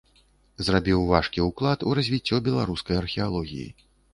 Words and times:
Зрабіў 0.69 1.03
важкі 1.11 1.45
ўклад 1.49 1.85
у 1.91 1.93
развіццё 1.99 2.41
беларускай 2.51 2.95
археалогіі. 3.03 3.71